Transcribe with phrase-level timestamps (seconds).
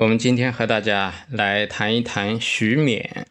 [0.00, 3.26] 我们今天和大家来谈一谈徐勉。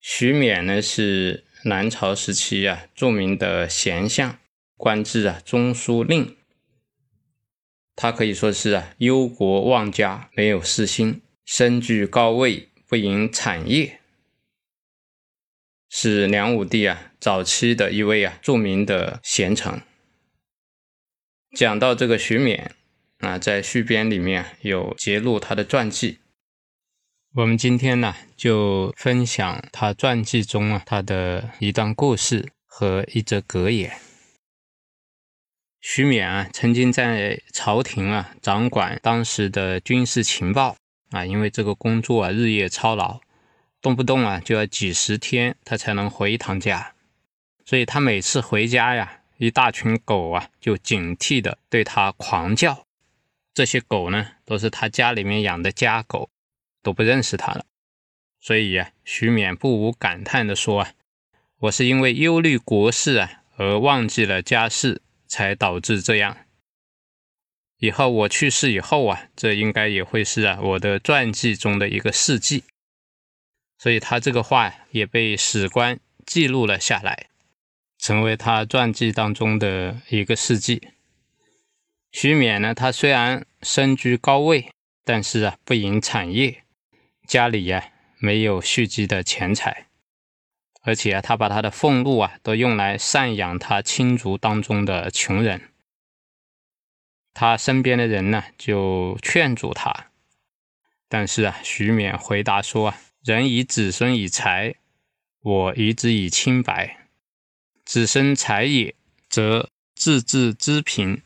[0.00, 4.40] 徐勉呢是南朝时期啊著名的贤相，
[4.76, 6.36] 官至啊中书令。
[7.94, 14.00] 他可以说是啊忧国忘家，没有私心，身居高位，不营产业。
[15.88, 19.80] 是梁武帝啊早期的一位啊著名的贤臣。
[21.52, 22.70] 讲到这个徐勉
[23.26, 26.18] 啊，在续编里面有揭露他的传记。
[27.34, 33.92] 我们今天呢就分享他传记中啊他的一段故事和一则格言。
[35.80, 40.76] 徐勉啊曾经在朝廷啊掌管当时的军事情报
[41.10, 43.20] 啊，因为这个工作啊日夜操劳。
[43.82, 46.94] 动不动啊就要几十天，他才能回一趟家，
[47.64, 52.85] 所以他每次回家呀，一大群狗啊就警惕的对他狂叫。
[53.56, 56.28] 这些狗呢，都是他家里面养的家狗，
[56.82, 57.64] 都不认识他了。
[58.38, 60.92] 所以啊，徐勉不无感叹的说啊
[61.60, 66.36] ：“我是因为忧虑国事啊，而忘记了家事，才导致这样。
[67.78, 72.64] 以后我去世以后啊，这应该也会是啊我的传记中的一个事迹。”
[73.80, 77.30] 所以他这个话也被史官记录了下来，
[77.96, 80.88] 成为他传记当中的一个事迹。
[82.18, 84.70] 徐勉呢，他虽然身居高位，
[85.04, 86.62] 但是啊，不营产业，
[87.26, 89.88] 家里呀没有蓄积的钱财，
[90.80, 95.60] 而且啊，他把他的俸禄啊都用来赡养他亲族当中的穷人。
[97.34, 100.06] 他身边的人呢就劝阻他，
[101.10, 102.98] 但是啊，徐勉回答说啊。
[103.22, 104.76] 人以子孙以财，
[105.42, 107.08] 我以子以清白。
[107.84, 108.94] 子孙财也，
[109.28, 111.18] 则自治之贫；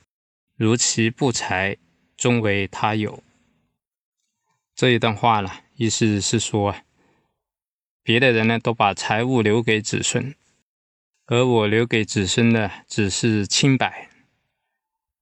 [0.61, 1.79] 如其不才，
[2.19, 3.25] 终为他有。
[4.75, 6.77] 这一段话呢，意思是说，
[8.03, 10.35] 别的人呢都把财物留给子孙，
[11.25, 14.11] 而我留给子孙的只是清白。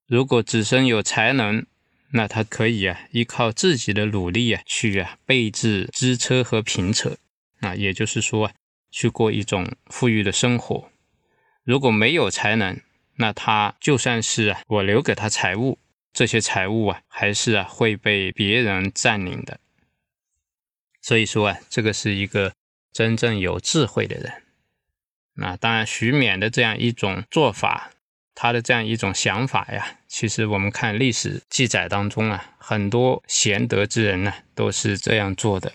[0.07, 1.65] 如果子孙有才能，
[2.11, 7.15] 那他可以啊，依靠自己的努力啊，去啊备置支车和平车
[7.61, 8.53] 啊，也就是说啊，
[8.91, 10.91] 去过一种富裕的生活。
[11.63, 12.81] 如果没有才能，
[13.21, 15.77] 那他就算是，我留给他财物，
[16.13, 19.59] 这些财物啊，还是啊会被别人占领的。
[21.01, 22.53] 所以说啊，这个是一个
[22.93, 24.43] 真正有智慧的人。
[25.33, 27.91] 那当然，徐勉的这样一种做法。
[28.41, 35.73] 他的这样一种想法呀，其实我们看历史记载当中啊，很多贤德之人呢都是这样做的。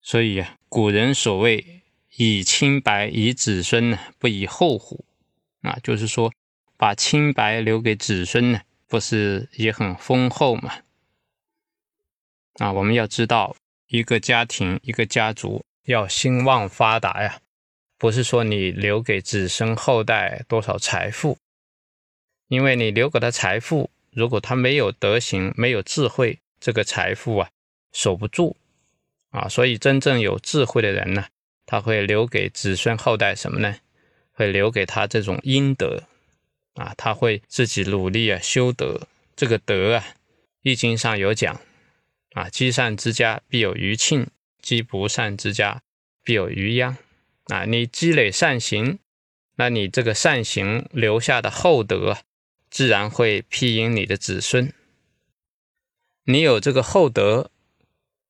[0.00, 1.82] 所以啊，古人所谓
[2.16, 5.04] “以清白以子孙，不以后乎”，
[5.68, 6.32] 啊，就是说
[6.76, 10.72] 把清白留给子孙呢，不是也很丰厚吗？
[12.54, 13.54] 啊，我们要知道，
[13.88, 17.40] 一个家庭、一个家族要兴旺发达呀。
[17.98, 21.36] 不是说你留给子孙后代多少财富，
[22.46, 27.50] 因为你留给他财富，如果他没有德行、没有智慧，这个财富啊
[27.92, 28.56] 守不住
[29.30, 29.48] 啊。
[29.48, 31.26] 所以真正有智慧的人呢，
[31.66, 33.76] 他会留给子孙后代什么呢？
[34.38, 36.04] 会留给他这种阴德
[36.74, 39.08] 啊，他会自己努力啊修德。
[39.34, 40.04] 这个德啊，
[40.62, 41.60] 《易经》上有讲
[42.34, 44.28] 啊，积善之家必有余庆，
[44.62, 45.82] 积不善之家
[46.22, 46.96] 必有余殃。
[47.46, 49.00] 啊，你积累善行，
[49.56, 52.18] 那你这个善行留下的厚德，
[52.70, 54.72] 自然会庇荫你的子孙。
[56.26, 57.50] 你有这个厚德，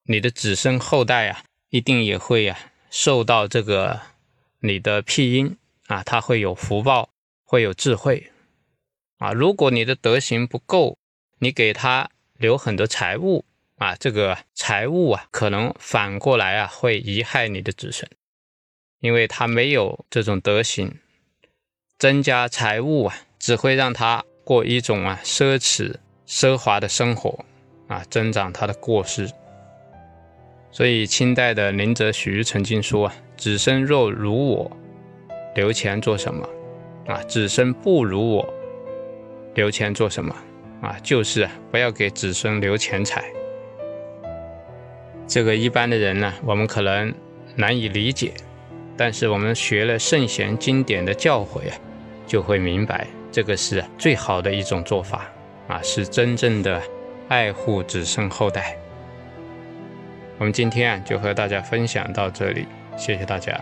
[0.05, 2.59] 你的子孙后代啊，一定也会啊
[2.89, 4.01] 受到这个
[4.61, 5.59] 你的庇荫
[5.89, 7.11] 啊，他会有福报，
[7.45, 8.31] 会有智慧
[9.19, 9.33] 啊。
[9.33, 10.97] 如果你的德行不够，
[11.41, 13.45] 你给他留很多财物
[13.77, 18.09] 啊，这个财物啊，可能反过来啊，会贻害你的子孙。
[19.01, 20.99] 因为他没有这种德行，
[21.99, 25.95] 增加财物啊，只会让他过一种啊奢侈
[26.27, 27.45] 奢华的生活
[27.87, 29.31] 啊，增长他的过失。
[30.71, 34.77] 所以清代的林则徐曾经说啊：“子孙若如我，
[35.59, 36.49] 留钱做什么？
[37.09, 38.55] 啊，子孙不如我，
[39.55, 40.33] 留钱做什么？”
[40.81, 43.25] 啊，就是不要给子孙留钱财。
[45.27, 47.13] 这个一般的人呢，我们可能
[47.57, 48.35] 难以理解，
[48.97, 51.75] 但是我们学了圣贤经典的教诲啊，
[52.25, 55.27] 就会明白这个是最好的一种做法
[55.67, 56.81] 啊，是真正的
[57.27, 58.77] 爱护子孙后代。
[60.39, 62.65] 我们今天啊，就和大家分享到这里，
[62.97, 63.61] 谢谢大家。